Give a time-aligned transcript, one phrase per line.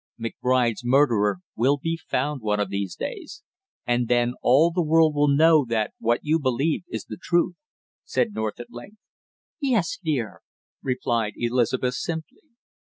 [0.19, 3.43] "McBride's murderer will be found one of these days,
[3.85, 7.53] and then all the world will know that what you believe is the truth,"
[8.03, 8.97] said North at length.
[9.61, 10.41] "Yes, dear,"
[10.81, 12.41] replied Elizabeth simply.